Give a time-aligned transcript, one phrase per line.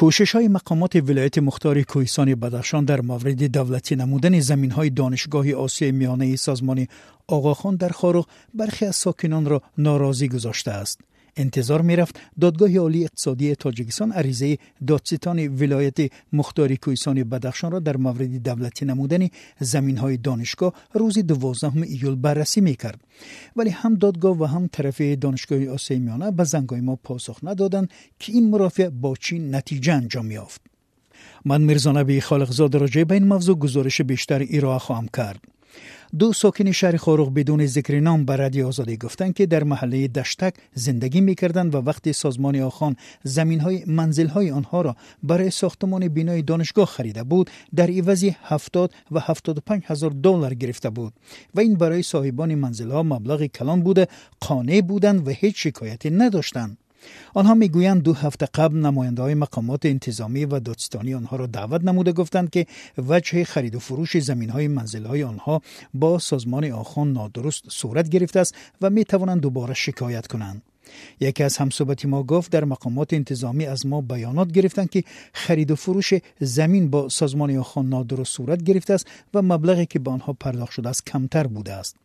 [0.00, 5.92] کوشش های مقامات ولایت مختار کوهستان بدخشان در مورد دولتی نمودن زمین های دانشگاه آسیای
[5.92, 6.86] میانه سازمان
[7.28, 11.00] آقاخان در خاروق برخی از ساکنان را ناراضی گذاشته است.
[11.40, 15.98] انتظار می رفت دادگاه عالی اقتصادی تاجیکستان عریضه دادستان ولایت
[16.32, 19.28] مختاری کویسان بدخشان را در مورد دولتی نمودن
[19.60, 23.00] زمین های دانشگاه روز دوازدهم ایول بررسی می کرد
[23.56, 28.32] ولی هم دادگاه و هم طرف دانشگاه آسیای میانه به زنگای ما پاسخ ندادند که
[28.32, 30.60] این مرافع با چین نتیجه انجام یافت.
[31.44, 35.40] من میرزا نبی خالقزاد راجع به این موضوع گزارش بیشتر ایرا خواهم کرد.
[36.18, 40.54] دو ساکن شهر خاروق بدون ذکر نام به رادیو آزادی گفتند که در محله دشتک
[40.74, 46.42] زندگی می‌کردند و وقتی سازمان آخان زمین های منزل های آنها را برای ساختمان بینای
[46.42, 51.12] دانشگاه خریده بود در عوضی 70 و 75 هزار دلار گرفته بود
[51.54, 54.08] و این برای صاحبان منزل ها مبلغ کلان بوده
[54.40, 56.78] قانع بودند و هیچ شکایتی نداشتند.
[57.34, 62.12] آنها می‌گویند دو هفته قبل نماینده های مقامات انتظامی و دادستانی آنها را دعوت نموده
[62.12, 62.66] گفتند که
[62.98, 65.62] وجه خرید و فروش زمین های منزل های آنها
[65.94, 70.62] با سازمان آخان نادرست صورت گرفته است و می توانند دوباره شکایت کنند.
[71.20, 75.76] یکی از همصحبتی ما گفت در مقامات انتظامی از ما بیانات گرفتند که خرید و
[75.76, 80.72] فروش زمین با سازمان آخان نادرست صورت گرفته است و مبلغی که به آنها پرداخت
[80.72, 81.96] شده است کمتر بوده است.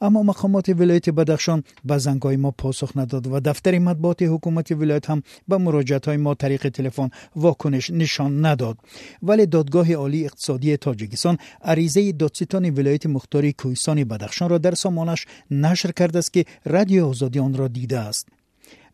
[0.00, 5.22] اما مقامات ولایت بدخشان به زنگای ما پاسخ نداد و دفتر مطبوعات حکومت ولایت هم
[5.48, 8.78] به مراجعت های ما طریق تلفن واکنش نشان نداد.
[9.22, 15.90] ولی دادگاه عالی اقتصادی تاجیکستان عریضه دادستان ولایت مختاری کوهستان بدخشان را در سامانش نشر
[15.92, 18.28] کرده است که رادیو آزادی آن را دیده است.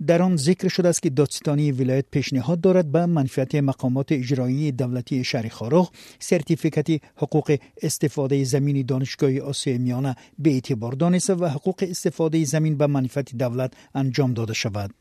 [0.07, 5.25] در آن ذکر شده است که دادستانی ولایت پیشنهاد دارد به منفیت مقامات اجرایی دولتی
[5.25, 12.45] شهر خاروخ سرتیفیکت حقوق استفاده زمین دانشگاه آسیای میانه به اعتبار دانسته و حقوق استفاده
[12.45, 14.95] زمین به منفیت دولت انجام داده شود.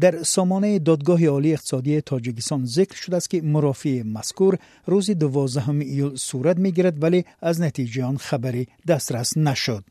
[0.00, 6.16] در سامانه دادگاه عالی اقتصادی تاجیکستان ذکر شده است که مرافع مذکور روز دوازدهم ایول
[6.16, 9.84] صورت می‌گیرد ولی از نتیجه آن خبری دسترس نشد.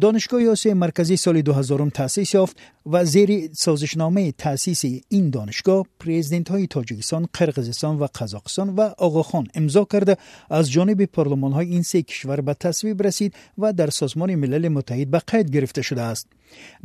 [0.00, 2.56] دانشگاه آسیای مرکزی سال 2000 تأسیس یافت
[2.86, 9.84] و زیر سازشنامه تأسیس این دانشگاه پریزیدنت های تاجیکستان، قرقیزستان و قزاقستان و آقاخان امضا
[9.84, 10.16] کرده
[10.50, 15.10] از جانب پارلمان های این سه کشور به تصویب رسید و در سازمان ملل متحد
[15.10, 16.26] به قید گرفته شده است.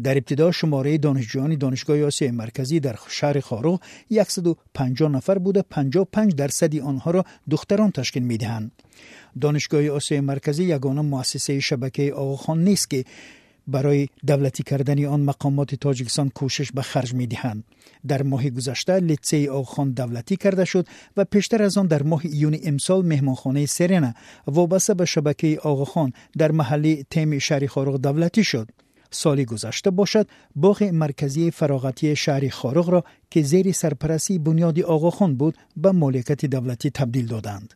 [0.03, 3.81] در ابتدا شماره دانشجویان دانشگاه آسیای مرکزی در شهر خاروق
[4.27, 8.71] 150 نفر بوده 55 درصدی آنها را دختران تشکیل می‌دهند.
[9.41, 13.05] دانشگاه آسیای مرکزی یگانه مؤسسه شبکه آقاخان نیست که
[13.71, 17.63] برای دولتی کردن آن مقامات تاجیکستان کوشش به خرج می دهند.
[18.07, 20.87] در ماه گذشته لیتسه آقاخان دولتی کرده شد
[21.17, 24.13] و پیشتر از آن در ماه ایون امسال مهمانخانه سرنا
[24.47, 28.69] وابسته به شبکه آقاخان در محله تیم شهری خارق دولتی شد.
[29.11, 35.57] سالی گذشته باشد باغ مرکزی فراغتی شهر خارق را که زیر سرپرستی بنیادی آقاخان بود
[35.77, 37.73] به مالکت دولتی تبدیل دادند.